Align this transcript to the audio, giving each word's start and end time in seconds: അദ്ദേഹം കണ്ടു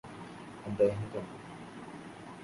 അദ്ദേഹം 0.65 1.03
കണ്ടു 1.13 1.37